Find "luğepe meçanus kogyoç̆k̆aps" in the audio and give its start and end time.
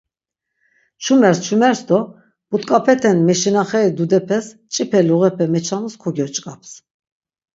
5.07-6.71